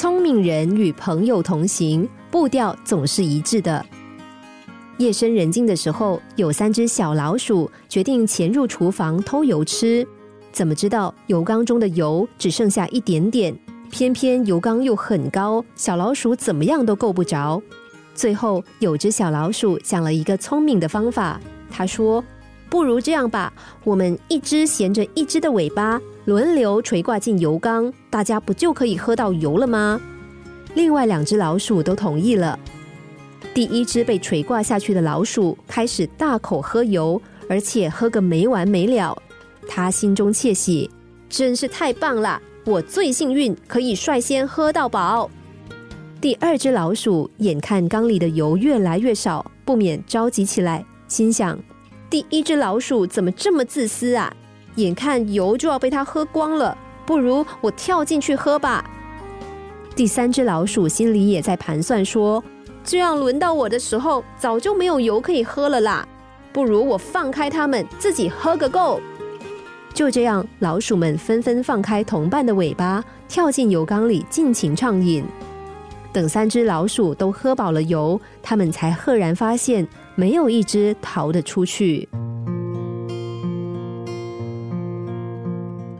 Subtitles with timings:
[0.00, 3.84] 聪明人与朋友同行，步调总是一致的。
[4.98, 10.06] 夜深人静的时候，有三只小老鼠决定潜入厨房偷油吃。
[10.52, 13.52] 怎么知道油缸中的油只剩下一点点？
[13.90, 17.60] 偏偏油缸又很高，小老鼠怎么样都够不着。
[18.14, 21.40] 最后，有只小老鼠想了一个聪明的方法。
[21.72, 22.24] 他说
[22.70, 23.52] ：“不如这样吧，
[23.84, 30.00] 我们一只衔着一只的尾巴，轮流垂挂进油缸，大家不就可以喝到油了吗？”
[30.74, 32.58] 另外两只老鼠都同意了。
[33.54, 39.16] 第一只被垂挂下去的老鼠开始大口喝油，而且喝个没完没了。
[39.66, 40.90] 他心中窃喜，
[41.28, 42.40] 真是太棒了！
[42.64, 45.30] 我最幸运，可以率先喝到饱。
[46.20, 51.58] 第二只老鼠眼看缸里的油越来越少，不免着急起来，心想：
[52.10, 54.32] 第一只老鼠怎么这么自私啊？
[54.76, 58.82] 眼看油就要被它喝光了，不如我跳进去喝吧。
[59.94, 62.42] 第三只老鼠心里也在盘算说：
[62.82, 66.06] 这样轮到我的时候，早就没有油可以喝了啦。
[66.52, 69.00] 不如我放开它们，自己喝个够。
[69.92, 75.24] 就这样，老鼠们纷纷放开同伴的尾巴，跳进油缸里尽情畅饮。
[76.10, 79.86] 等三只老鼠都喝饱了油，他们才赫然发现，
[80.18, 82.08] 没有一只逃得出去。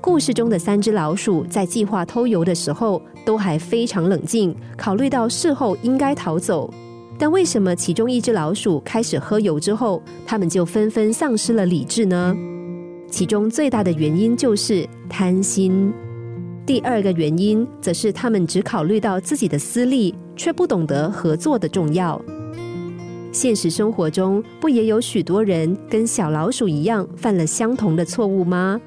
[0.00, 6.68] 故事中的三只老鼠在计划偷油的时候，都还非常冷静，考虑到事后应该逃走。
[7.20, 12.34] 但为什么其中一只老鼠开始喝油之后，它们就纷纷丧失了理智呢？
[13.08, 15.92] 其中最大的原因就是贪心，
[16.66, 22.20] 第二个原因则是他们只考虑到自己的私利，却不懂得合作的重要。
[23.32, 28.80] 现实生活中，不也有许多人跟小老鼠一样犯了相同的错误吗？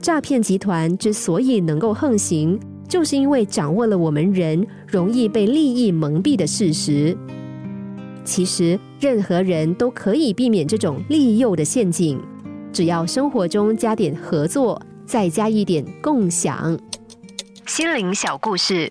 [0.00, 7.14] 诈骗集团之所以能够横行，就是因为掌握了我们人容易被利益蒙蔽的事实。
[8.24, 12.18] 其实，任何人都可以避免这种利诱的陷阱。
[12.72, 16.78] 只要生活中加点合作，再加一点共享。
[17.66, 18.90] 心灵小故事，